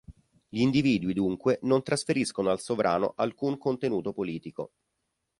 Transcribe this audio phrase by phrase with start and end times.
[0.49, 4.71] Gli individui dunque non trasferiscono al sovrano alcun contenuto politico.